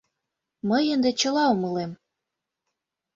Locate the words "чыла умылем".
1.19-1.91